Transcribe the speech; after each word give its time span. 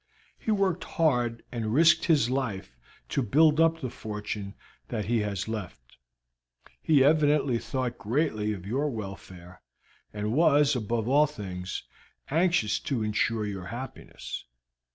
He 0.39 0.49
worked 0.49 0.83
hard 0.83 1.43
and 1.51 1.75
risked 1.75 2.05
his 2.05 2.31
life 2.31 2.75
to 3.09 3.21
build 3.21 3.59
up 3.59 3.79
the 3.81 3.91
fortune 3.91 4.55
that 4.87 5.05
he 5.05 5.19
has 5.19 5.47
left. 5.47 5.79
He 6.81 7.03
evidently 7.03 7.59
thought 7.59 7.99
greatly 7.99 8.51
of 8.51 8.65
your 8.65 8.89
welfare, 8.89 9.61
and 10.11 10.33
was, 10.33 10.75
above 10.75 11.07
all 11.07 11.27
things, 11.27 11.83
anxious 12.31 12.79
to 12.79 13.03
insure 13.03 13.45
your 13.45 13.65
happiness. 13.67 14.43